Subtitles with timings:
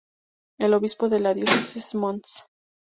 [0.57, 2.47] El obispo de la diócesis es Mons.